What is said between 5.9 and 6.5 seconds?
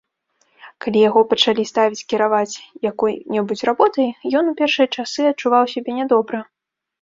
нядобра.